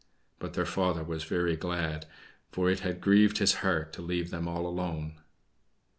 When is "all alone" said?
4.47-5.21